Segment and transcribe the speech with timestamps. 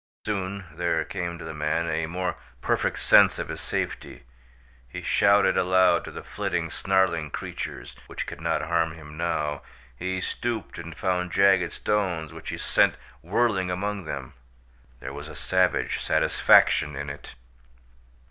[0.25, 4.23] Soon there came to the man a more perfect sense of his safety.
[4.87, 9.61] He shouted aloud to the flitting, snarling creatures, which could not harm him now;
[9.95, 14.33] he stooped and found jagged stones, which he sent whirling among them.
[15.01, 17.35] There was a savage satisfaction in it.